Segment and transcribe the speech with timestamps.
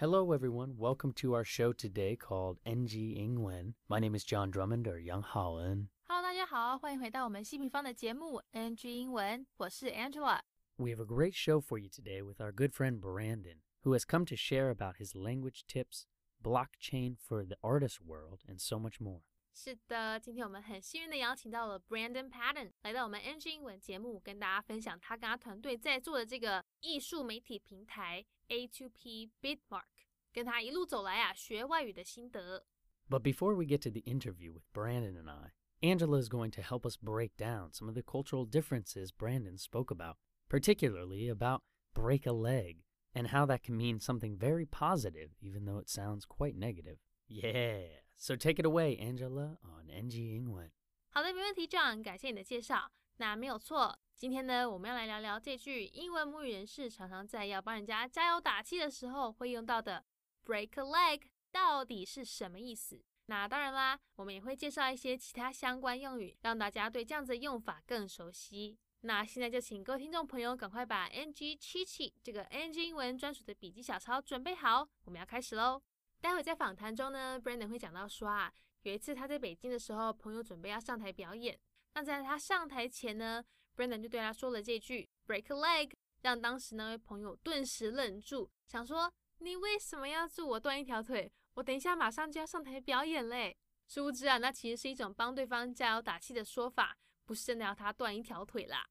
[0.00, 0.76] Hello, everyone.
[0.78, 3.74] Welcome to our show today called NG Ingwen.
[3.86, 5.88] My name is John Drummond or Young Holland.
[6.08, 10.40] Hello，大家好，欢迎回到我们西平方的节目 NG 英文，我是 Angela。
[10.76, 14.06] We have a great show for you today with our good friend Brandon, who has
[14.06, 16.06] come to share about his language tips,
[16.42, 19.20] blockchain for the artist world, and so much more.
[19.54, 29.84] 是的，今天我们很幸运的邀请到了 Brandon Patton 来到我们 NG 英文节目，跟大家分享他跟他团队在做的这个艺术媒体平台 A2P Bitmark，
[30.32, 32.64] 跟他一路走来啊学外语的心得。
[33.08, 35.52] But before we get to the interview with Brandon and I,
[35.82, 39.90] Angela is going to help us break down some of the cultural differences Brandon spoke
[39.90, 40.16] about,
[40.48, 41.62] particularly about
[41.92, 46.24] break a leg and how that can mean something very positive, even though it sounds
[46.24, 46.98] quite negative.
[47.26, 50.71] Yeah, So take it away, Angela, on NG 英文。
[51.09, 52.91] 好的，没问题，John，感谢你的介绍。
[53.17, 60.03] 那没有错，今天呢，我们要来聊聊这句英文母语人士常常在要帮人家加油打气的时候会用到的
[60.45, 63.01] “break a leg” 到底是什么意思？
[63.27, 68.77] 那当然啦，我们也会介绍一些其他相关用语，让大家对这样子的用法更熟悉。
[69.01, 75.81] 那现在就请各位听众朋友赶快把 NG 七七这个 NG 英文专属的笔记小抄准备好，我们要开始喽。
[76.25, 81.55] 待会在访谈中呢，Brandon 会讲到说啊，有一次他在北京的时候，朋友准备要上台表演。
[81.93, 83.45] 那在他上台前呢
[83.77, 85.91] ，Brandon 就对他说了这句 “break a leg”，
[86.23, 91.31] 让当时那位朋友顿时愣住，想说：“你为什么要祝我断一条腿？
[91.53, 93.55] 我等一下马上就要上台表演嘞！”
[93.87, 98.83] 殊不知啊，那其实是一种帮对方加油打气的说法，不是真的要他断一条腿啦。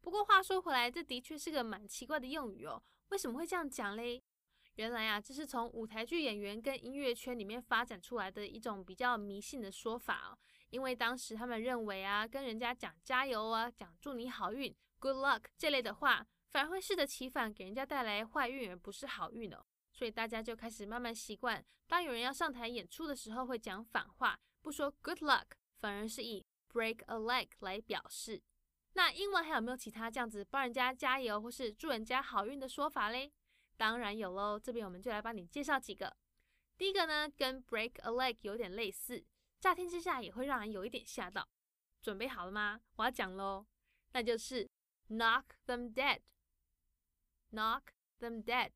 [0.00, 2.80] 不过话说回来，这的确是个蛮奇怪的用语哦。
[3.08, 4.22] 为什么会这样讲嘞？
[4.80, 10.38] 原来啊，这是从舞台剧演员跟音乐圈里面发展出来的一种比较迷信的说法哦。
[10.70, 19.62] 因为当时他们认为啊，跟人家讲加油啊，讲祝你好运 （good luck） 这类的话，反而会适得其反，给人家带来坏运而不是好运哦。
[19.92, 25.44] 所以大家就开始慢慢习惯，当有人要上台演出的时候，会讲反话，不说 good luck，
[25.78, 28.40] 反而是以 break a leg 来表示。
[28.94, 33.30] 那英文还有没有其他这样子帮人家加油或是祝人家好运的说法嘞？
[33.80, 36.14] 当然有喽，这边我们就来帮你介绍几个。
[36.76, 39.24] 第一个呢，跟 break a leg 有点类似，
[39.58, 41.48] 乍听之下也会让人有一点吓到。
[42.02, 42.82] 准备好了吗？
[42.96, 43.66] 我要讲喽，
[44.12, 44.68] 那就是
[45.08, 46.20] knock them dead。
[47.52, 47.84] knock
[48.18, 48.70] them dead。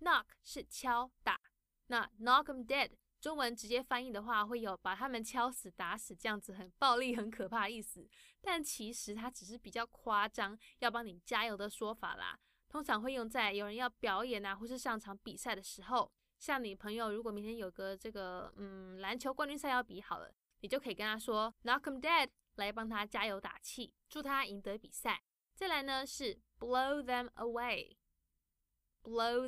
[0.00, 1.40] knock 是敲打，
[1.86, 2.90] 那 knock them dead
[3.22, 8.06] 中文直接翻译的话，会有把他们敲死、打死这样子很暴力、很可怕的意思。
[8.42, 12.38] 但其实它只是比较夸张，要帮你加油的说法啦。
[12.68, 16.10] 通常会用在有人要表演啊，或是上场比赛的时候。
[16.38, 25.20] 像你朋友如果明天有个这个嗯篮球冠军赛要比好了，你就可以跟他说 knock them dead 来帮他加油打气，祝他赢得比赛。
[25.56, 27.90] 再来呢是 blow them away，blow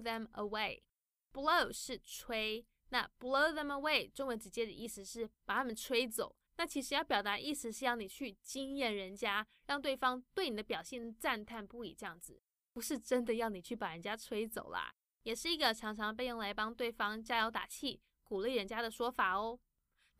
[0.00, 6.34] them away，blow 是吹，那 blow them away 中文直接的意思是把他们吹走。
[6.56, 12.42] 那其实要表达意思是要你去惊艳人家，让对方对你的表现赞叹不已，这样子。
[12.72, 19.58] 不是真的要你去把人家吹走啦，也是一个常常被用来帮对方加油打气、鼓励人家的说法哦。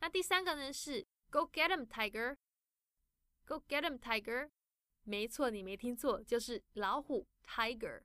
[0.00, 2.36] 那第三个呢是 Go get him, tiger.
[3.46, 4.50] Go get him, tiger.
[5.04, 8.02] 没错，你没听错，就是老虎 tiger。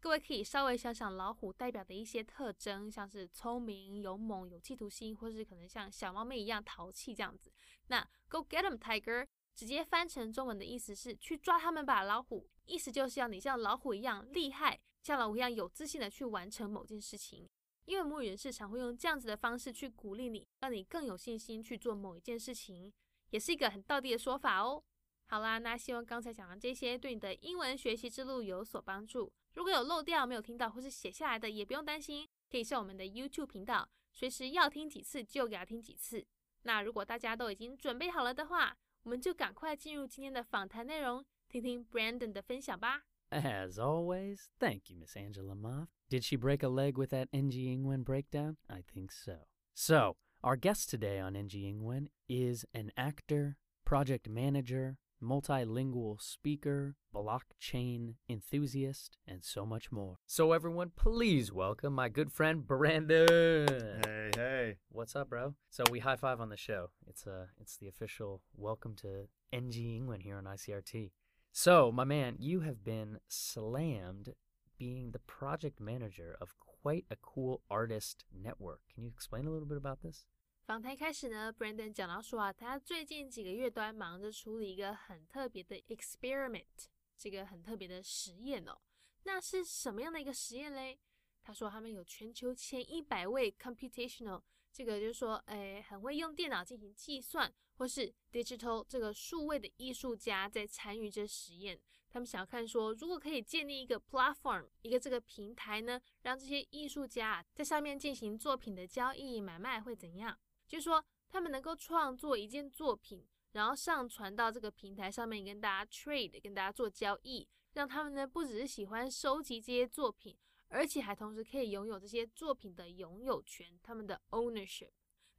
[0.00, 7.52] 各位可以稍微想想老虎代表的一些特征，像是聪明、勇猛、有企图心，或是可能像小猫咪一样淘气这样子。
[7.88, 9.26] 那 Go get him, tiger.
[9.56, 12.48] 直接翻成中文的意思是去抓他们吧，老虎。
[12.68, 17.48] 意思就是要你像老虎一样厉害，像老虎一样有自信的去完成某件事情。
[17.86, 22.92] 因为母语人士常会用这样子的方式去鼓励你，让你更有信心去做某一件事情，
[23.30, 24.84] 也是一个很道地的说法哦。
[25.28, 29.32] 好啦，那希望刚才讲的这些对你的英文学习之路有所帮助。
[29.54, 36.22] 如果有漏掉没有听到或是写下来的，也不用担心，可以上我们的 YouTube 频道，随时要听几次就给他听几次。
[36.62, 43.04] 那如果大家都已经准备好了的话，我们就赶快进入今天的访谈内容，听听 Brandon 的分享吧。
[43.30, 45.88] As always, thank you, Miss Angela Moff.
[46.10, 48.56] Did she break a leg with that NG Ingwen breakdown?
[48.68, 49.46] I think so.
[49.74, 58.14] So, our guest today on NG Ingwen is an actor, project manager, multilingual speaker, blockchain
[58.28, 60.16] enthusiast, and so much more.
[60.26, 63.66] So, everyone, please welcome my good friend Brandon.
[64.04, 64.76] Hey, hey.
[64.90, 65.54] What's up, bro?
[65.70, 66.90] So, we high five on the show.
[67.06, 71.10] It's, uh, it's the official welcome to NG Ingwen here on ICRT.
[71.57, 74.33] So, my man, you have been slammed
[74.77, 78.81] being the project manager of quite a cool artist network.
[78.93, 80.25] Can you explain a little bit about this?
[80.65, 88.79] 访谈开始呢，Brandon 讲到说啊，他最近几个月都在忙着处理一个很特别的 experiment，这个很特别的实验哦。
[89.23, 90.99] 那是什么样的一个实验嘞？
[91.41, 94.41] 他说他们有全球前一百位 computational，
[94.78, 101.76] 这个就是说，诶，很会用电脑进行计算，或是 digital 这个数位的艺术家在参与这实验。
[102.08, 110.38] 他们想要看说，如果可以建立一个 platform，一个这个平台呢，让这些艺术家在上面进行作品的交易买卖会怎样？
[110.68, 120.38] 就是说，他们能够创作一件作品，然后上传到这个平台上面跟大家 trade，跟大家做交易，让他们呢不只是喜欢收集这些作品。
[120.68, 124.90] 而且还同时可以拥有这些作品的拥有权，他们的 ownership。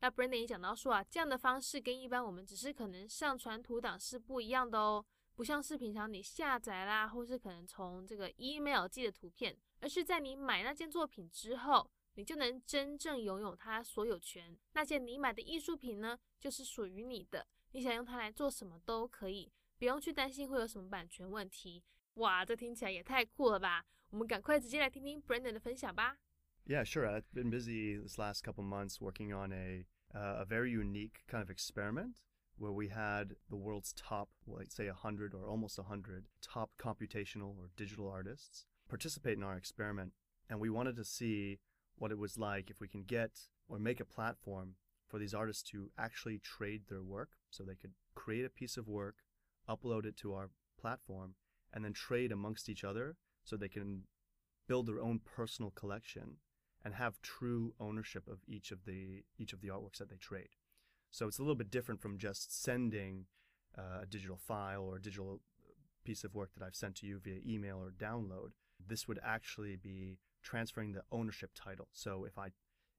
[0.01, 5.05] 那 Brandon 也讲到说啊，这样的方式跟一般我们只是可能上传图档是不一样的哦，
[5.35, 14.57] 不像是平常你下载啦，或是可能从这个 email 寄的图片，而是在你买那件作品之后，你就能真正拥有它所有权。
[14.73, 21.83] 那件你买的艺术品呢，就是属于你的，你想用它来做什么都可以，不用去担心会有什么版权问题。
[22.15, 23.85] 哇，这听起来也太酷了吧！
[24.10, 26.16] 我们赶快直接来听听 Brandon 的分享吧。
[26.66, 27.06] Yeah, sure.
[27.06, 31.42] I've been busy this last couple months working on a uh, a very unique kind
[31.42, 32.22] of experiment
[32.56, 37.70] where we had the world's top, like say 100 or almost 100 top computational or
[37.76, 40.12] digital artists participate in our experiment.
[40.48, 41.58] And we wanted to see
[41.96, 43.32] what it was like if we can get
[43.68, 44.76] or make a platform
[45.08, 47.30] for these artists to actually trade their work.
[47.50, 49.16] So they could create a piece of work,
[49.68, 50.50] upload it to our
[50.80, 51.34] platform,
[51.72, 53.16] and then trade amongst each other
[53.49, 54.03] so they can
[54.67, 56.37] build their own personal collection
[56.85, 60.49] and have true ownership of each of the each of the artworks that they trade.
[61.11, 63.25] So it's a little bit different from just sending
[63.77, 65.41] uh, a digital file or a digital
[66.05, 68.51] piece of work that I've sent to you via email or download.
[68.87, 71.87] This would actually be transferring the ownership title.
[71.91, 72.49] So if I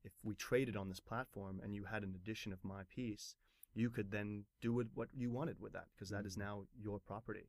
[0.04, 3.36] if we traded on this platform and you had an edition of my piece,
[3.74, 6.48] you could then do what you wanted with that because that is mm-hmm.
[6.48, 7.48] now your property.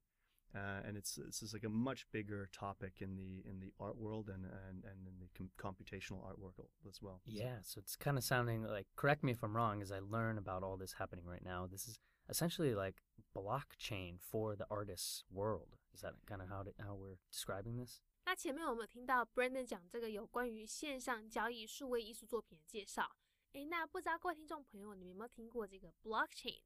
[0.54, 3.98] Uh, and it's this is like a much bigger topic in the in the art
[3.98, 6.54] world and and, and in the com- computational art world
[6.88, 7.20] as well.
[7.26, 10.38] Yeah, so it's kind of sounding like correct me if I'm wrong as I learn
[10.38, 11.66] about all this happening right now.
[11.66, 11.98] This is
[12.30, 13.02] essentially like
[13.34, 15.76] blockchain for the artist's world.
[15.92, 18.00] Is that kind of how to, how we're describing this?
[18.24, 23.14] 那前面我们有听到 Brandon 讲这个有关于线上交易数位艺术作品的介绍。
[23.52, 26.60] 诶，那不知道各位听众朋友，你们有没有听过这个 blockchain？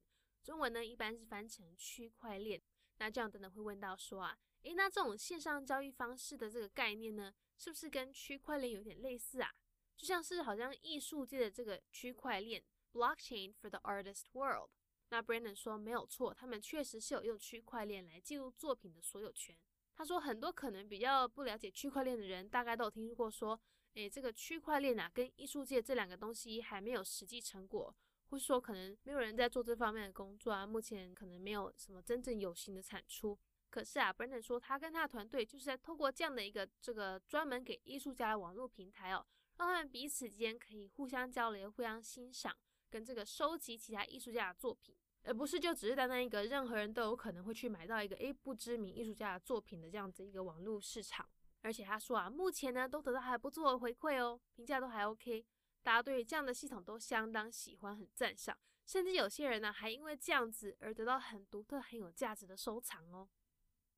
[0.45, 2.63] 中文呢一般是翻成区块链。
[2.98, 9.52] 那这样等等会问到说啊，诶，那这种线上交易方式的这个概念呢，是不是跟区块链有点类似啊？
[9.98, 14.70] 就像是好像艺术界的这个区块链 （blockchain for the artist world）。
[15.10, 19.58] 那 Brandon 说没有错，他们确实是有用区块链来记录作品的所有权。
[19.96, 23.58] 他说很多可能比较不了解区块链的人，大概都有听说过说，
[23.94, 27.96] 诶，这个区块链啊，跟艺术界这两个东西还没有实际成果。
[28.30, 33.38] 或是说可能没有人在做这方面的工作啊，目前可能没有什么真正有形的产出。
[33.70, 39.26] 可是啊，Brandon 说他跟他的团队就是在透过这样的一个这个专门给艺术家的网络平台哦，
[39.58, 42.56] 让他们彼此间可以互相交流、互相欣赏，
[42.90, 51.28] 跟这个收集其他艺术家的作品，而不是就只是单单一个任何人都有可能会去买到一个诶不知名艺术家的作品的这样子一个网络市场。
[51.62, 55.44] 而且他说啊，目前呢都得到还不错的回馈哦，评价都还 OK。
[55.85, 58.57] 大家对这样的系统都相当喜欢，很赞赏，
[58.87, 63.29] 甚至有些人呢还因为这样子而得到很独特、很有价值的收藏哦。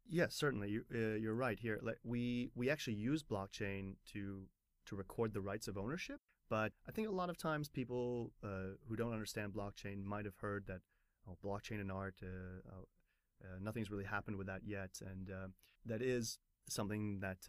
[0.05, 0.69] Yes, certainly.
[0.69, 1.79] You, uh, you're right here.
[1.81, 4.49] Like we we actually use blockchain to
[4.87, 8.77] to record the rights of ownership, but I think a lot of times people uh,
[8.89, 10.83] who don't understand blockchain might have heard that
[11.29, 12.27] oh, blockchain and art, uh,
[12.69, 12.83] uh,
[13.45, 15.49] uh nothing's really happened with that yet, and uh,
[15.87, 17.49] that is something that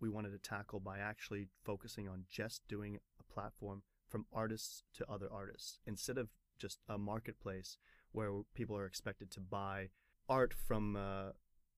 [0.00, 2.98] we wanted to tackle by actually focusing on just doing
[3.33, 7.77] platform from artists to other artists instead of just a marketplace
[8.11, 9.89] where people are expected to buy
[10.29, 11.31] art from uh,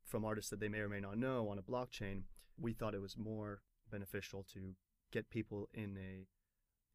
[0.06, 2.24] from artists that they may or may not know on a blockchain.
[2.58, 4.76] We thought it was more beneficial to
[5.12, 6.28] get people in a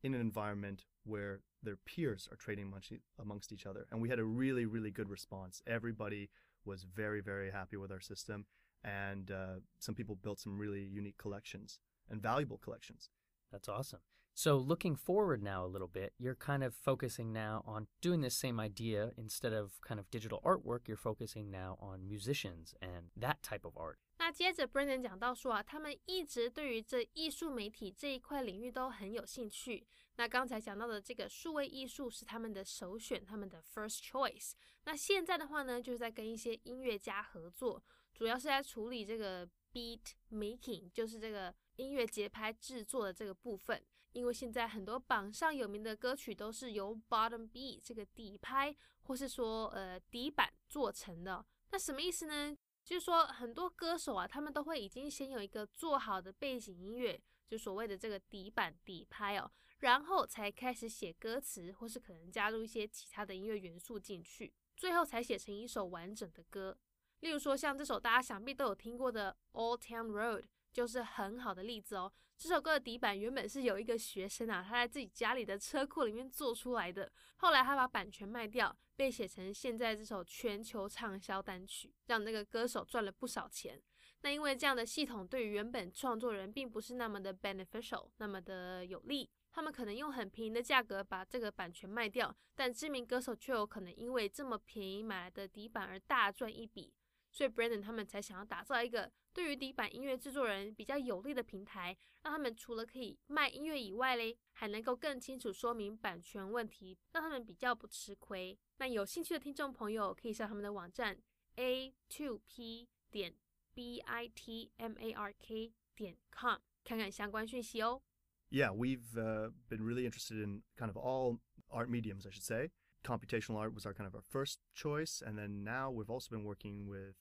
[0.04, 3.87] in an environment where their peers are trading amongst, amongst each other.
[3.90, 5.62] And we had a really, really good response.
[5.66, 6.28] Everybody
[6.64, 8.44] was very, very happy with our system.
[8.84, 11.78] And uh, some people built some really unique collections
[12.11, 13.08] and valuable collections.
[13.50, 14.00] That's awesome.
[14.36, 18.34] So, looking forward now a little bit, you're kind of focusing now on doing this
[18.34, 23.36] same idea instead of kind of digital artwork, you're focusing now on musicians and that
[23.42, 23.98] type of art.
[24.18, 29.86] 那接着 Brandon 讲到说啊，他们一直对于这艺术媒体这一块领域都很有兴趣。
[30.16, 34.52] 那刚才讲到的这个数位艺术是他们的首选，他们的 first choice。
[34.84, 43.83] 那现在的话呢，就是在跟一些音乐家合作，主要是在处理这个 beat making，就是这个音乐节拍制作的这个部分。
[44.12, 51.45] 因为现在很多榜上有名的歌曲都是由 bottom B 这个底拍或是说呃底板做成的。
[51.73, 52.57] 那什么意思呢？
[52.85, 66.78] 就是说很多歌手啊，他们都会已经先有一个做好的背景音乐，就所谓的这个底板底拍哦，然后才开始写歌词，或是可能加入一些其他的音乐元素进去，最后才写成一首完整的歌。
[67.21, 70.43] 例如说，像这首大家想必都有听过的《Old Town Road》，
[70.75, 72.12] 就是很好的例子哦。
[72.37, 83.81] 这首歌的底板原本是有一个学生啊，他在自己家里的车库里面做出来的，后来他把版权卖掉，被写成现在这首全球畅销单曲，让那个歌手赚了不少钱。
[84.23, 96.93] 那因为这样的系统对于原本创作人并不是那么的 beneficial，那么的有利，他们可能用很便宜的价格把这个版权卖掉，但知名歌手却有可能因为这么便宜买来的底板而大赚一笔。
[97.33, 108.57] 所以 Brandon 他们才想要打造一个对于底板音乐制作人比较有利的平台，让他们除了可以卖音乐以外嘞，还能够更清楚说明版权问题，让他们比较不吃亏。
[108.77, 111.21] 那有兴趣的听众朋友可以上他们的网站
[111.55, 113.36] a two p 点
[113.74, 118.01] b i t m a r k 点 com 看看相关讯息哦。
[118.50, 122.71] Yeah, we've uh, been really interested in kind of all art mediums, I should say.
[123.03, 126.43] Computational art was our kind of our first choice, and then now we've also been
[126.43, 127.15] working with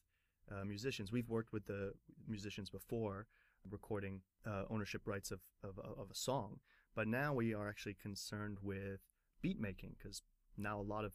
[0.51, 1.11] uh, musicians.
[1.11, 1.93] We've worked with the
[2.27, 3.27] musicians before,
[3.69, 6.59] recording uh, ownership rights of, of, of a song,
[6.95, 8.99] but now we are actually concerned with
[9.41, 10.21] beat making because
[10.57, 11.13] now a lot of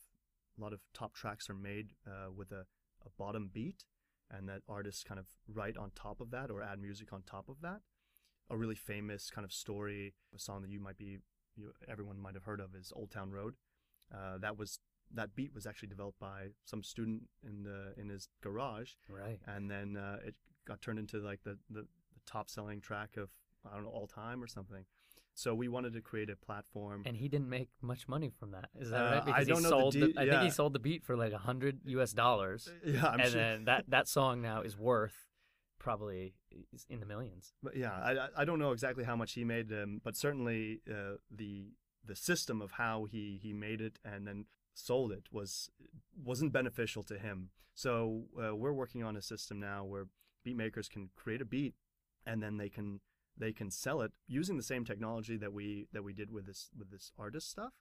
[0.58, 2.66] a lot of top tracks are made uh, with a,
[3.06, 3.84] a bottom beat,
[4.30, 7.48] and that artists kind of write on top of that or add music on top
[7.48, 7.80] of that.
[8.50, 11.18] A really famous kind of story, a song that you might be,
[11.54, 13.54] you, everyone might have heard of, is Old Town Road.
[14.12, 14.80] Uh, that was
[15.14, 19.38] that beat was actually developed by some student in the in his garage, Right.
[19.46, 20.34] and then uh, it
[20.66, 23.30] got turned into like the, the the top selling track of
[23.70, 24.84] I don't know all time or something.
[25.34, 27.04] So we wanted to create a platform.
[27.06, 28.70] And he didn't make much money from that.
[28.76, 29.22] Is that Uh, right?
[29.22, 31.16] I Because don't he know the sold de- I think he sold the beat for
[31.16, 32.68] like a hundred US dollars.
[32.84, 33.40] yeah, I'm and sure.
[33.40, 35.26] then that that song now is worth
[35.78, 36.34] probably
[36.88, 37.52] in the millions.
[37.62, 40.80] But yeah, I I- I don't know exactly how much he made, um, but certainly
[40.90, 41.72] uh, the
[42.04, 44.46] the system of how he he made it and then
[44.78, 45.70] sold it was
[46.30, 47.50] wasn't beneficial to him.
[47.74, 50.06] So uh, we're working on a system now where
[50.44, 51.74] beat makers can create a beat
[52.26, 53.00] and then they can
[53.36, 56.70] they can sell it using the same technology that we that we did with this
[56.78, 57.72] with this artist stuff.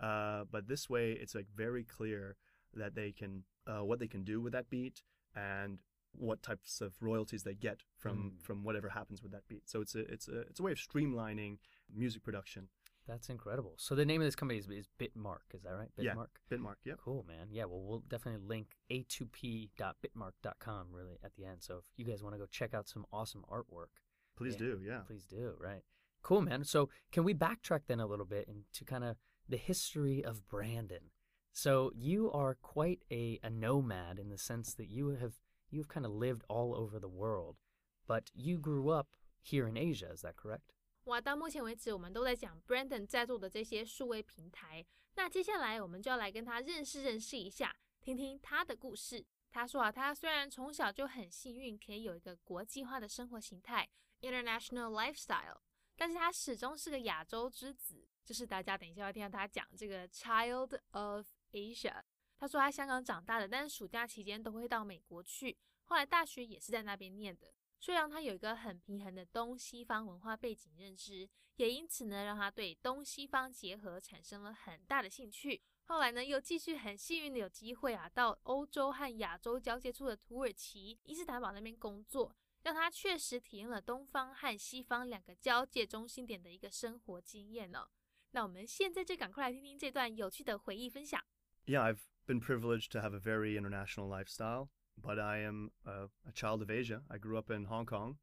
[0.00, 2.36] Uh, but this way, it's like very clear
[2.74, 5.02] that they can uh, what they can do with that beat
[5.34, 5.78] and
[6.16, 8.42] what types of royalties they get from Mm.
[8.46, 9.68] from whatever happens with that beat.
[9.68, 11.58] So it's a it's a it's a way of streamlining
[11.92, 12.68] music production.
[13.06, 13.74] That's incredible.
[13.76, 15.90] So the name of this company is, is Bitmark, is that right?
[15.98, 16.14] Yeah.
[16.14, 16.28] Bitmark.
[16.50, 16.98] Bitmark, yep.
[17.04, 17.48] Cool, man.
[17.50, 21.58] Yeah, well, we'll definitely link a2p.bitmark.com really at the end.
[21.60, 23.88] So if you guys want to go check out some awesome artwork,
[24.36, 24.58] Please Yeah.
[24.58, 24.98] do, yeah.
[25.06, 25.54] please do.
[25.60, 25.82] Right.
[26.22, 26.64] Cool, man.
[26.64, 29.16] So can we backtrack then a little bit into kind of
[29.48, 31.10] the history of Brandon?
[31.52, 35.34] So you are quite a, a nomad in the sense that you have
[35.70, 37.58] you've kind of lived all over the world,
[38.08, 39.08] but you grew up
[39.40, 40.10] here in Asia.
[40.12, 40.72] Is that correct?
[41.04, 44.84] 哇，到目前为止，我们都在讲 Brandon 在做的这些数位平台。
[45.16, 49.24] 那接下来，我们就要来跟他认识认识一下，听听他的故事。
[49.50, 53.88] 他说啊，他虽然从小就很幸运，可以有一个国际化的生活形态
[54.22, 55.58] （international lifestyle），
[55.94, 62.02] 但是他始终是个亚洲之子，就是大家等一下要听到他讲这个 Child of Asia。
[62.38, 67.54] 他说他香港长大的，但是暑假期间都会到美国去，后来大学也是在那边念的。
[67.84, 75.60] 虽然他有一个很平衡的东西方文化背景认知，也因此呢，让他对东西方结合产生了很大的兴趣。
[75.82, 87.86] 后来呢，又继续很幸运的有机会啊，到欧洲和亚洲交界处的土耳其伊斯坦堡那边工作，让他确实体验了东方和西方两个交界中心点的一个生活经验呢、
[88.30, 91.22] 那我们现在就赶快来听听这段有趣的回忆分享。
[91.66, 94.68] Yeah, I've been privileged to have a very international lifestyle,
[95.02, 97.02] but I am a, a child of Asia.
[97.10, 98.16] I grew up in Hong Kong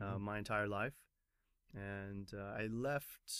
[0.00, 0.20] uh, Mhm.
[0.20, 0.94] my entire life,
[1.74, 3.32] and uh, I left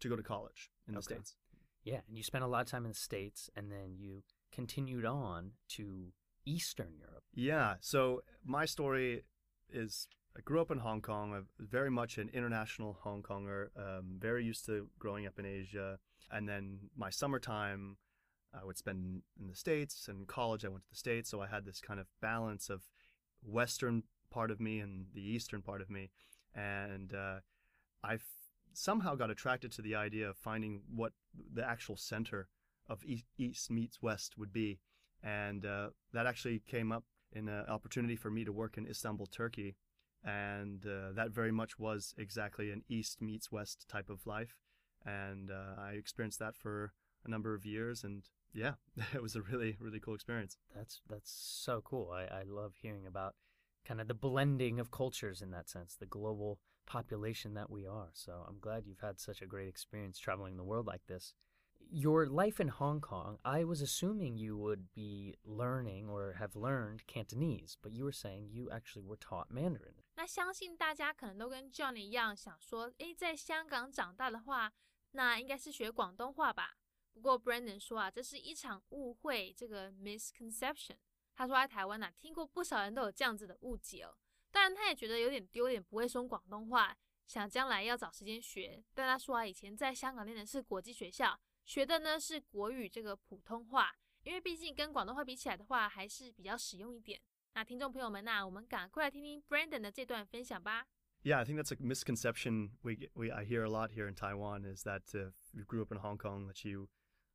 [0.00, 1.14] to go to college in the Okay.
[1.14, 1.36] States.
[1.82, 4.22] Yeah, and you spent a lot of time in the States and then you
[4.52, 6.12] continued on to
[6.44, 7.24] Eastern Europe.
[7.34, 9.24] Yeah, so my story
[9.72, 11.32] is I grew up in Hong Kong.
[11.34, 15.98] I'm very much an international Hong Konger, um, very used to growing up in Asia.
[16.30, 17.96] And then my summertime,
[18.54, 20.08] I would spend in the States.
[20.08, 21.30] And college, I went to the States.
[21.30, 22.86] So I had this kind of balance of
[23.42, 26.10] Western part of me and the Eastern part of me.
[26.54, 27.40] And uh,
[28.02, 28.18] I
[28.72, 31.12] somehow got attracted to the idea of finding what
[31.52, 32.48] the actual center
[32.88, 34.80] of East, East meets West would be.
[35.22, 39.26] And uh, that actually came up in an opportunity for me to work in Istanbul,
[39.26, 39.76] Turkey.
[40.24, 44.56] And uh, that very much was exactly an East meets West type of life.
[45.04, 46.92] And uh, I experienced that for
[47.24, 48.04] a number of years.
[48.04, 48.22] And
[48.53, 48.75] yeah,
[49.13, 50.57] it was a really, really cool experience.
[50.75, 52.11] That's that's so cool.
[52.11, 53.35] I, I love hearing about
[53.85, 58.09] kind of the blending of cultures in that sense, the global population that we are.
[58.13, 61.33] So I'm glad you've had such a great experience traveling the world like this.
[61.91, 67.05] Your life in Hong Kong, I was assuming you would be learning or have learned
[67.05, 69.93] Cantonese, but you were saying you actually were taught Mandarin.
[70.15, 74.71] 那相信大家可能都跟 John 一样想说，诶，在香港长大的话，
[75.11, 76.75] 那应该是学广东话吧。
[77.12, 80.96] 不过 Brandon 说啊，这是一场误会，这个 misconception。
[81.34, 84.16] 他说在台湾呐、听过不少人都有这样子的误解哦。
[84.50, 88.82] 当然，他也觉得有点丢脸，不会说广东话，想将来要找时间学。
[88.94, 97.20] 但他说啊，以前在香港念的是国际学校，学的呢是国语这个普通话，因为毕竟跟广东话比起来的话，还是比较实用一点。
[97.54, 100.86] 那听众朋友们呐、我们赶快来听听 Brandon 的这段分享吧。
[101.22, 104.84] Yeah, I think that's a misconception we we I hear a lot here in Taiwan is
[104.86, 106.88] that if you grew up in Hong Kong that you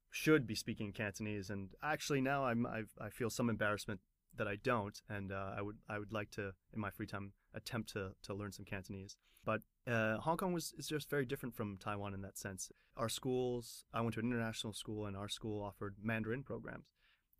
[0.09, 3.99] should be speaking Cantonese, and actually now I'm I've, I feel some embarrassment
[4.37, 7.33] that I don't, and uh, I would I would like to in my free time
[7.53, 9.17] attempt to to learn some Cantonese.
[9.45, 12.71] But uh, Hong Kong was is just very different from Taiwan in that sense.
[12.97, 16.87] Our schools, I went to an international school, and our school offered Mandarin programs.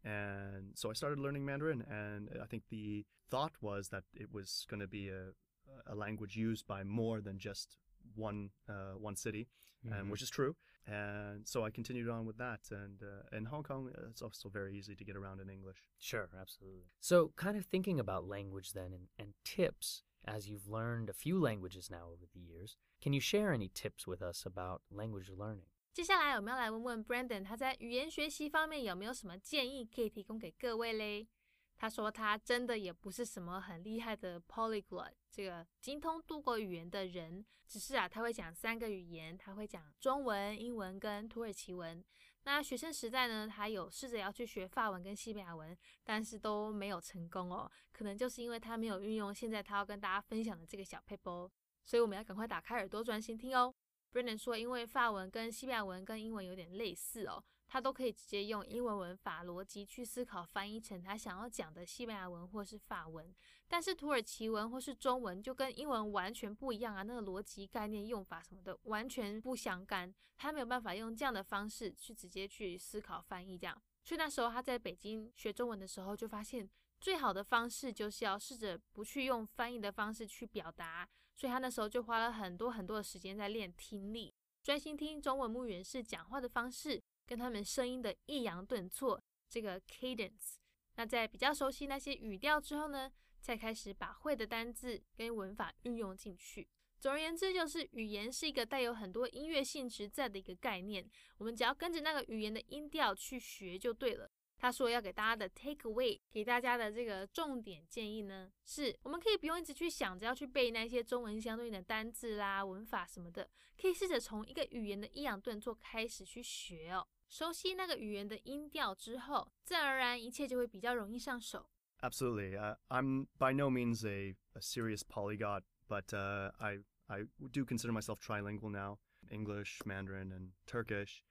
[0.03, 4.67] And so I started learning Mandarin, and I think the thought was that it was
[4.69, 7.77] going to be a, a language used by more than just
[8.13, 9.47] one uh, one city,
[9.91, 10.55] and which is true
[10.86, 12.60] And so I continued on with that.
[12.70, 15.84] And uh, in Hong Kong, uh, it's also very easy to get around in English.
[15.98, 16.88] Sure, absolutely.
[17.00, 21.38] So, kind of thinking about language then and, and tips as you've learned a few
[21.38, 25.68] languages now over the years, can you share any tips with us about language learning?
[25.92, 31.28] 接下来我们要来问问 Brandon，他在语言学习方面有没有什么建议可以提供给各位嘞？
[31.77, 42.03] 他说他真的也不是什么很厉害的 polyglot，这个精通多国语言的人，只是啊他会讲三个语言，他会讲中文、英文跟土耳其文。
[42.43, 47.69] 那学生时代呢，他有试着要去学法文跟西班牙文，但是都没有成功哦。
[47.91, 51.49] 可能就是因为他没有运用现在他要跟大家分享的这个小 paper，
[51.83, 53.73] 所以我们要赶快打开耳朵专心听哦。
[54.13, 57.43] Brandon 说，因为法文跟西班牙文跟英文有点类似哦，
[57.75, 63.35] 他都可以直接用英文文法逻辑去思考翻译成他想要讲的西班牙文或是法文。
[63.67, 73.77] 但是土耳其文或是中文就跟英文完全不一样啊，那个逻辑、概念、用法什么的完全不相干，他没有办法用这样的方式去直接去思考翻译这样。
[74.05, 76.69] 所以那时候他在北京学中文的时候，就发现
[77.01, 81.05] 最好的方式就是要试着不去用翻译的方式去表达。
[81.35, 84.33] 所以他那时候就花了很多很多的时间在练听力，
[84.63, 90.55] 专心听中文母语人士讲话的方式，跟他们声音的抑扬顿挫，这个 cadence。
[90.95, 93.11] 那在比较熟悉那些语调之后呢，
[93.41, 96.67] 再开始把会的单字跟文法运用进去。
[96.97, 101.07] 总而言之，就是语言是一个带有很多音乐性质在的一个概念，
[101.37, 104.31] 我们只要跟着那个语言的音调去学就对了。
[104.57, 113.47] 他说要给大家的 take away，给大家的这个重点建议呢，是我们可以不用一直去想着要去背那些中文相对应的单字啦、文法什么的，
[113.79, 117.05] 可以试着从一个语言的抑扬顿挫开始去学哦。
[117.28, 121.68] 熟悉那个语言的音调之后，自然而然一切就会比较容易上手。
[122.02, 122.56] Absolutely.
[122.56, 127.92] Uh, I'm by no means a, a serious polyglot, but uh, I I do consider
[127.92, 128.98] myself trilingual now:
[129.30, 131.22] English, Mandarin, and Turkish.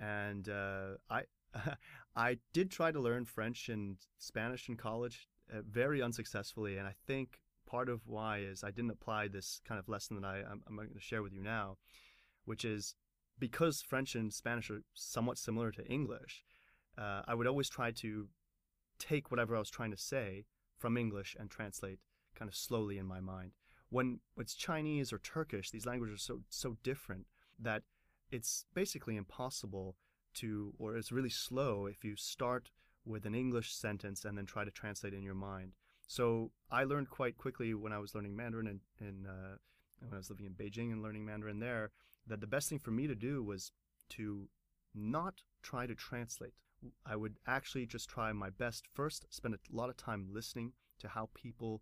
[0.00, 1.26] And uh, I
[2.14, 6.78] I did try to learn French and Spanish in college, uh, very unsuccessfully.
[6.78, 10.26] And I think part of why is I didn't apply this kind of lesson that
[10.26, 11.78] I I'm, I'm going to share with you now,
[12.44, 12.96] which is
[13.39, 16.43] because French and Spanish are somewhat similar to English.
[16.97, 18.27] Uh, I would always try to
[18.99, 20.45] take whatever I was trying to say
[20.77, 21.99] from English and translate
[22.35, 23.51] kind of slowly in my mind.
[23.89, 27.27] When it's Chinese or Turkish, these languages are so so different
[27.59, 27.83] that
[28.31, 29.95] it's basically impossible
[30.35, 32.71] to or it's really slow if you start
[33.05, 35.73] with an English sentence and then try to translate in your mind.
[36.07, 39.57] So I learned quite quickly when I was learning Mandarin and uh,
[39.99, 41.91] when I was living in Beijing and learning Mandarin there
[42.27, 43.71] that the best thing for me to do was
[44.09, 44.49] to
[44.93, 46.53] not try to translate.
[47.05, 51.07] I would actually just try my best first, spend a lot of time listening to
[51.07, 51.81] how people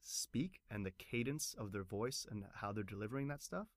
[0.00, 3.68] speak and the cadence of their voice and how they're delivering that stuff.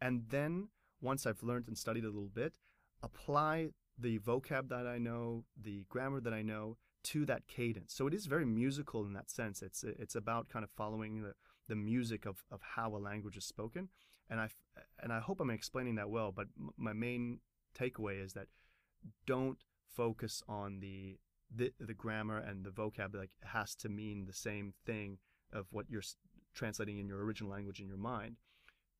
[0.00, 0.68] And then
[1.00, 2.54] once I've learned and studied a little bit,
[3.02, 7.94] apply the vocab that I know, the grammar that I know to that cadence.
[7.94, 9.62] So it is very musical in that sense.
[9.62, 11.34] It's it's about kind of following the,
[11.70, 13.88] the music of, of how a language is spoken.
[14.28, 14.48] And I
[15.02, 17.40] and I hope I'm explaining that well, but m- my main
[17.80, 18.48] takeaway is that
[19.26, 19.58] don't
[19.96, 21.18] focus on the
[21.54, 25.18] the, the grammar and the vocab like it has to mean the same thing
[25.52, 26.02] of what you're
[26.54, 28.36] translating in your original language in your mind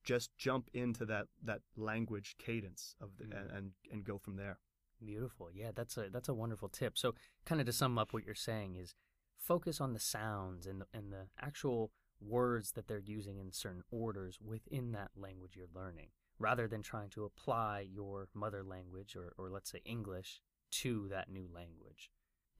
[0.02, 3.56] just jump into that that language cadence of the, Mm.
[3.56, 4.58] and and go from there
[5.02, 5.48] Beautiful.
[5.54, 6.98] Yeah, that's a that's a wonderful tip.
[6.98, 7.14] So,
[7.46, 8.94] kind of to sum up what you're saying is
[9.38, 13.82] focus on the sounds and the, and the actual words that they're using in certain
[13.90, 19.32] orders within that language you're learning, rather than trying to apply your mother language or,
[19.38, 22.10] or let's say English to that new language.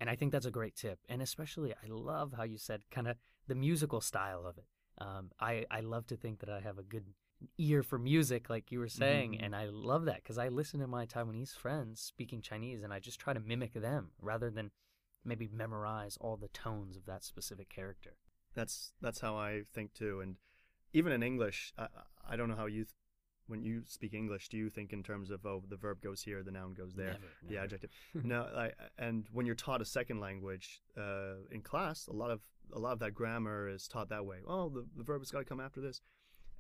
[0.01, 0.99] And I think that's a great tip.
[1.09, 4.64] And especially, I love how you said kind of the musical style of it.
[4.99, 7.07] Um, I, I love to think that I have a good
[7.59, 9.33] ear for music, like you were saying.
[9.33, 9.44] Mhm.
[9.44, 12.99] And I love that because I listen to my Taiwanese friends speaking Chinese and I
[12.99, 14.70] just try to mimic them rather than
[15.25, 18.16] maybe memorize all the tones of that specific character.
[18.54, 20.20] That's that's how I think too.
[20.20, 20.36] And
[20.92, 21.86] even in English, I,
[22.28, 22.94] I don't know how you, th-
[23.46, 26.42] when you speak English, do you think in terms of oh the verb goes here,
[26.42, 27.64] the noun goes there, Never, the never.
[27.64, 27.90] adjective?
[28.14, 32.40] no, I, and when you're taught a second language uh, in class, a lot of
[32.74, 34.38] a lot of that grammar is taught that way.
[34.46, 36.00] Oh, the, the verb has got to come after this,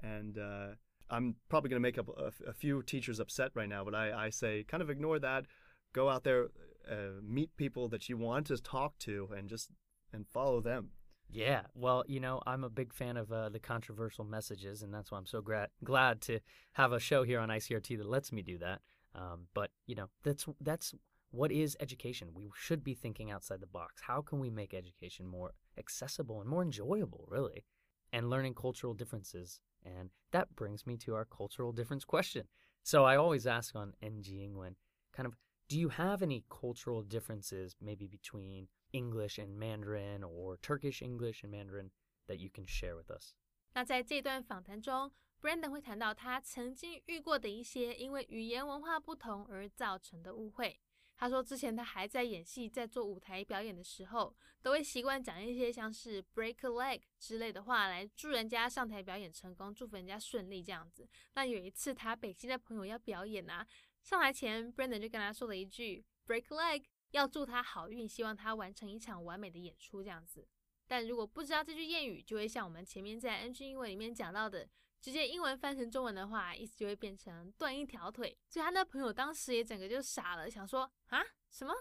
[0.00, 0.68] and uh,
[1.08, 4.26] I'm probably going to make up a, a few teachers upset right now, but I,
[4.26, 5.44] I say kind of ignore that.
[5.92, 6.46] Go out there,
[6.88, 9.70] uh, meet people that you want to talk to, and just
[10.12, 10.90] and follow them.
[11.32, 15.12] Yeah, well, you know, I'm a big fan of uh, the controversial messages, and that's
[15.12, 16.40] why I'm so gra- glad to
[16.72, 18.80] have a show here on ICRT that lets me do that.
[19.14, 20.94] Um, but you know, that's that's
[21.30, 22.28] what is education.
[22.34, 24.02] We should be thinking outside the box.
[24.06, 27.64] How can we make education more accessible and more enjoyable, really,
[28.12, 29.60] and learning cultural differences?
[29.84, 32.44] And that brings me to our cultural difference question.
[32.82, 34.74] So I always ask on NG Ingwen,
[35.12, 35.34] kind of,
[35.68, 41.50] do you have any cultural differences, maybe between English and Mandarin or Turkish English and
[41.50, 41.90] Mandarin
[42.26, 43.34] that you can share with us?
[43.74, 50.80] 那在这段访谈中，Brandon 会谈到他曾经遇过的一些因为语言文化不同而造成的误会。
[51.16, 61.06] 他说，之前他还在演戏，在做舞台表演的时候，都会习惯讲一些像是 “break a leg” 之类的话来祝人家上台表演成功，祝福人家顺利这样子。
[61.34, 63.66] 那有一次，他北京的朋友要表演啊，
[64.02, 70.46] 上台前，Brandon 就跟他说了一句 “break a leg”，要祝他好运，希望他完成一场完美的演出这样子。
[70.86, 74.68] 但如果不知道这句谚语，就会像我们前面在 NG 英文里面讲到的，
[75.00, 78.36] 直接英文翻成中文的话，意思就会变成断一条腿。
[78.48, 81.72] 所以他那朋友当时也整个就傻了，想说啊什么？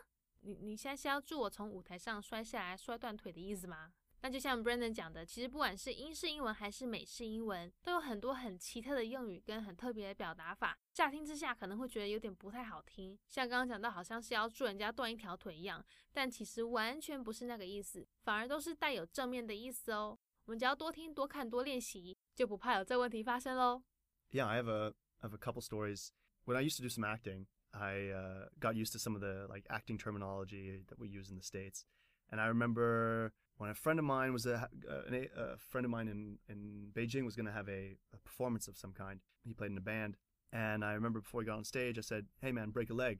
[0.41, 3.91] 你你现在是要祝我从舞台上摔下来摔断腿的意思吗？
[4.20, 10.78] 那就像 Brandon 讲的，其实不管是英式英文还是美式英文，都有很多很奇特的用语跟很特别的表达法。
[10.94, 20.18] 乍听之下可能会觉得有点不太好听，像刚刚讲到，好像是要祝人家断一条腿一样，但其实完全不是那个意思，反而都是带有正面的意思哦。
[20.46, 23.82] 我们只要多听、多看、多练习，就不怕有这问题发生喽。
[24.30, 26.08] Yeah, I have a I have a couple stories.
[26.46, 29.46] When I used to do some acting, I uh, got used to some of the
[29.52, 31.84] like acting terminology that we use in the states,
[32.30, 36.07] and I remember when a friend of mine was a, a, a friend of mine
[36.07, 39.19] in in Beijing was going to have a, a performance of some kind.
[39.45, 40.17] He played in a band,
[40.51, 43.19] and I remember before he got on stage, I said, "Hey man, break a leg,"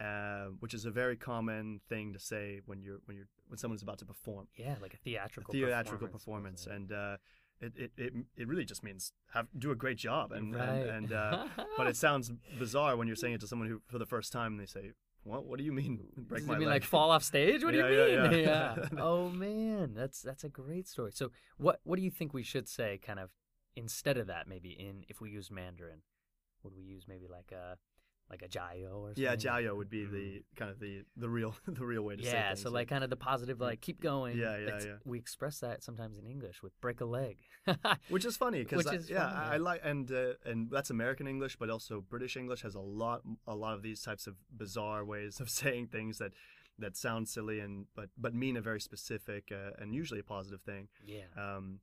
[0.00, 3.82] uh, which is a very common thing to say when you're when you're when someone's
[3.82, 6.64] about to perform Yeah, like a theatrical theatrical performance.
[6.64, 7.16] performance, and uh,
[7.60, 10.62] it, it, it it really just means have do a great job and Right.
[10.68, 13.98] and, and uh, but it sounds bizarre when you're saying it to someone who for
[13.98, 14.92] the first time they say
[15.24, 17.64] what what do you mean break Does my mean leg like fall off stage?
[17.64, 18.40] What do Yeah, you yeah, mean?
[18.40, 18.76] yeah.
[18.98, 21.12] oh man, that's that's a great story.
[21.12, 23.30] So what what do you think we should say kind of
[23.76, 26.02] instead of that maybe in if we use Mandarin?
[26.62, 27.76] Would we use maybe like a
[28.30, 29.22] like a jiao or something?
[29.24, 30.12] yeah jiao would be Mm.
[30.12, 33.04] the kind of the the real the real way to say Yeah, so like kind
[33.04, 34.36] of the positive like keep going.
[34.38, 34.96] Yeah, yeah, It's- yeah.
[35.04, 37.38] We express that sometimes in English with break a leg.
[38.08, 39.50] which is funny because yeah funny, I, yeah.
[39.54, 43.22] I like and uh, and that's American English but also British English has a lot
[43.46, 46.32] a lot of these types of bizarre ways of saying things that
[46.78, 50.60] that sound silly and but but mean a very specific uh, and usually a positive
[50.62, 51.26] thing yeah.
[51.36, 51.80] Um,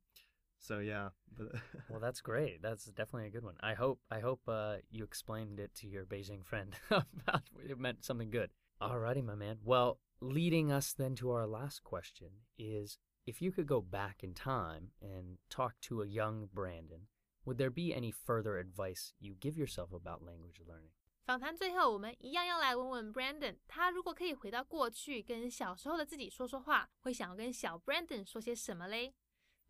[0.61, 2.61] so yeah, but Well, that's great.
[2.61, 3.55] That's definitely a good one.
[3.61, 8.03] I hope I hope uh, you explained it to your Beijing friend about it meant
[8.03, 8.49] something good.
[8.81, 9.59] Alrighty, my man.
[9.63, 14.33] Well, leading us then to our last question is if you could go back in
[14.33, 17.07] time and talk to a young Brandon,
[17.45, 20.91] would there be any further advice you give yourself about language learning?
[21.25, 29.13] 访谈最后，我们一样要来问问 Brandon，他如果可以回到过去，跟小时候的自己说说话，会想要跟小 Brandon 说些什么嘞？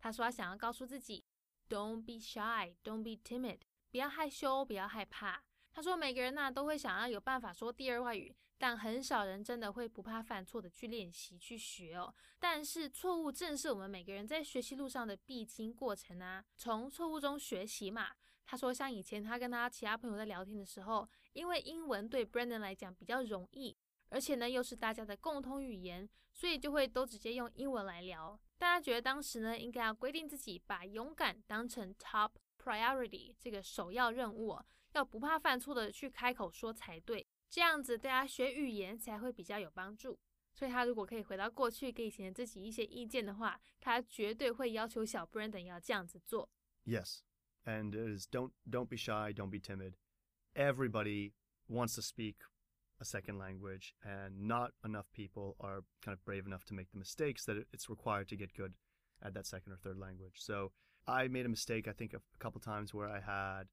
[0.03, 1.23] 他说他想要告诉自己
[1.69, 5.41] ，Don't be shy, don't be timid，不要害羞，不要害怕。
[5.71, 12.13] 他说每个人呐、都会想要有办法说第二外语，但很少人真的会不怕犯错的去练习去学哦。
[12.37, 18.09] 但是错误正是我们每个人在学习路上的必经过程啊，从错误中学习嘛。
[18.45, 23.77] 他说，像以前他跟他其他朋友在聊天的时候，因为英文对 Brandon 来讲比较容易，
[24.09, 28.37] 而且呢又是大家的共同语言，所以就会都直接用英文来聊。
[28.62, 40.18] 大家觉得当时呢，应该要规定自己把勇敢当成 top priority 这个首要任务、哦，要不怕犯错的去开口说才对，这样子大家学语言才会比较有帮助。
[40.54, 46.50] 所以他如果可以回到过去，给以前的自己一些意见的话，他绝对会要求小 Brandon 要这样子做。
[46.84, 47.20] Yes,
[47.64, 49.94] and it is don't don't be shy, don't be timid.
[50.54, 51.34] Everybody
[51.68, 52.38] wants to speak
[53.01, 56.99] a second language, and not enough people are kind of brave enough to make the
[56.99, 58.73] mistakes that it's required to get good
[59.23, 60.35] at that second or third language.
[60.35, 60.71] So
[61.07, 63.63] I made a mistake, I think, a, couple times where I had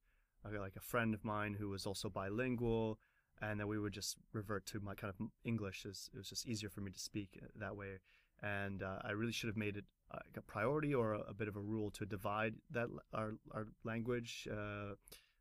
[0.44, 2.98] uh, like a friend of mine who was also bilingual,
[3.40, 5.86] and then we would just revert to my kind of English.
[5.88, 7.98] As it was just easier for me to speak uh, that way,
[8.42, 11.34] and uh, I really should have made it uh, like a priority or a, a
[11.34, 14.94] bit of a rule to divide that our our language, uh,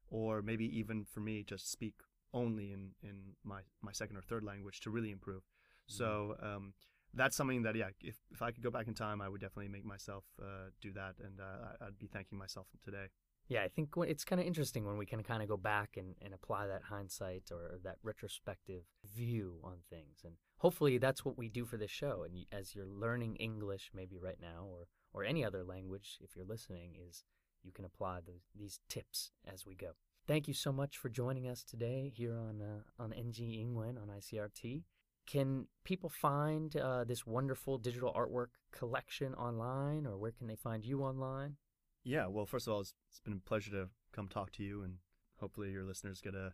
[0.09, 1.95] or maybe even for me just speak
[2.33, 5.43] only in in my my second or third language to really improve.
[5.87, 6.73] So um,
[7.15, 9.69] that's something that yeah, if if I could go back in time, I would definitely
[9.69, 11.43] make myself uh, do that, and uh,
[11.81, 13.07] I- I'd be thanking myself today.
[13.47, 16.13] Yeah, I think it's kind of interesting when we can kind of go back and,
[16.21, 20.21] and apply that hindsight or that retrospective view on things.
[20.23, 22.23] And hopefully that's what we do for this show.
[22.23, 26.45] And as you're learning English, maybe right now, or, or any other language, if you're
[26.45, 27.23] listening, is
[27.63, 29.93] you can apply those, these tips as we go.
[30.29, 34.11] Thank you so much for joining us today here on uh, on NG Ingwen on
[34.15, 34.83] ICRT.
[35.25, 40.85] Can people find uh, this wonderful digital artwork collection online, or where can they find
[40.85, 41.55] you online?
[42.03, 44.83] Yeah, well, first of all, it's, it's been a pleasure to come talk to you,
[44.83, 44.97] and
[45.39, 46.53] hopefully your listeners get a,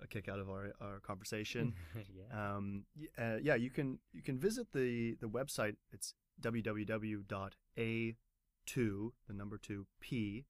[0.00, 1.74] a kick out of our, our conversation.
[1.96, 2.54] yeah.
[2.54, 2.84] um,
[3.18, 5.74] uh, yeah, you can you can visit the the website.
[5.92, 7.24] It's www.a2
[9.26, 10.44] the number two p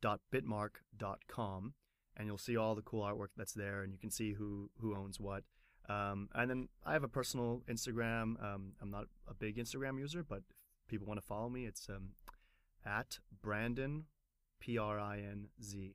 [0.00, 1.74] dot bitmark.com
[2.16, 4.94] and you'll see all the cool artwork that's there and you can see who who
[4.96, 5.44] owns what
[5.88, 8.42] um, and then I have a personal Instagram.
[8.42, 11.88] Um, I'm not a big Instagram user, but if people want to follow me, it's
[11.88, 12.10] um,
[12.86, 14.04] at Brandon
[14.60, 15.94] P R I N Z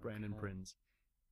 [0.00, 0.40] Brandon Okay.
[0.40, 0.74] Prinz.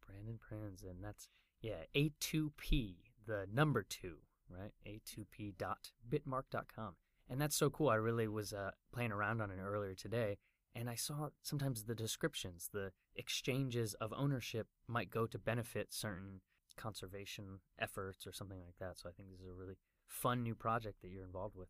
[0.07, 1.29] Brandon Prinz, and that's
[1.61, 2.95] yeah, A2P,
[3.27, 4.19] the number two,
[4.49, 4.73] right?
[4.87, 6.95] A2P dot bitmark dot com,
[7.29, 7.89] and that's so cool.
[7.89, 10.39] I really was uh, playing around on it earlier today,
[10.77, 16.41] and I saw sometimes the descriptions, the exchanges of ownership might go to benefit certain
[16.77, 18.99] conservation efforts or something like that.
[18.99, 21.69] So I think this is a really fun new project that you're involved with.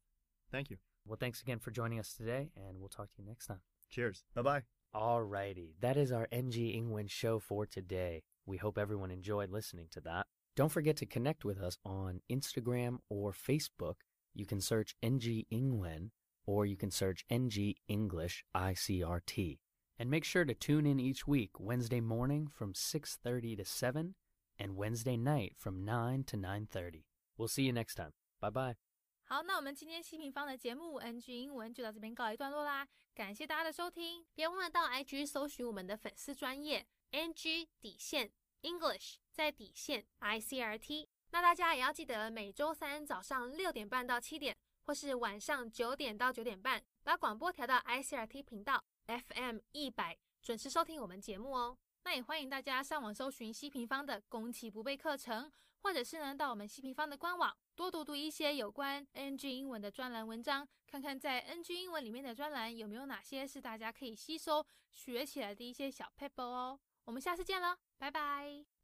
[0.50, 0.78] Thank you.
[1.06, 3.60] Well, thanks again for joining us today, and we'll talk to you next time.
[3.90, 4.24] Cheers.
[4.34, 4.62] Bye bye.
[4.94, 8.22] Alrighty, that is our NG Ingwen show for today.
[8.46, 10.26] We hope everyone enjoyed listening to that.
[10.56, 13.96] Don't forget to connect with us on Instagram or Facebook.
[14.34, 16.10] You can search NG Ingwen
[16.45, 19.59] or you can search NG English ICRT.
[19.97, 24.15] And make sure to tune in each week Wednesday morning from 6:30 to 7
[24.57, 27.05] and Wednesday night from 9 to 9:30.
[27.37, 28.13] We'll see you next time.
[28.39, 28.75] Bye-bye.
[29.23, 41.07] 好，那我们今天西平方的节目 NG 英文就到这边告一段落啦，感谢大家的收听，别忘了到 IG 搜寻我们的粉丝专业 NG 底线 English 在底线 ICRT。
[41.29, 51.76] 那大家也要记得每周三早上六点半到七点， 或是晚上九点到九点半，把广播调到 ICRT 频道 FM 一百，准时收听我们节目哦。
[52.04, 55.50] 那也欢迎大家上网搜寻西平方的攻其不备课程，
[55.82, 66.78] 或者是呢到我们西平方的官网多读读一些有关 NG 英文的专栏文章，看看在 NG 英文里面的专栏有没有哪些是大家可以吸收学起来的一些小 paper 哦。
[67.06, 68.75] 我们下次见了，拜拜。